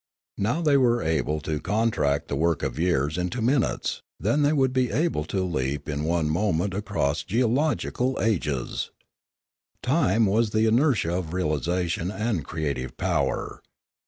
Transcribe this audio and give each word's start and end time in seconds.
Now 0.39 0.63
they 0.63 0.77
were 0.77 1.03
able 1.03 1.39
to 1.41 1.59
contract 1.59 2.27
the 2.27 2.35
work 2.35 2.63
of 2.63 2.79
years 2.79 3.19
into 3.19 3.39
minutes; 3.39 4.01
then 4.19 4.41
would 4.57 4.73
they 4.73 4.87
be 4.87 4.91
able 4.91 5.25
to 5.25 5.43
leap 5.43 5.87
in 5.87 6.05
one 6.05 6.27
mo 6.27 6.51
ment 6.53 6.73
across 6.73 7.21
geological 7.21 8.19
ages. 8.19 8.89
Time 9.83 10.25
was 10.25 10.49
the 10.49 10.65
inertia 10.65 11.13
of 11.15 11.33
realisation 11.33 12.09
and 12.09 12.43
creative 12.43 12.97
power. 12.97 13.61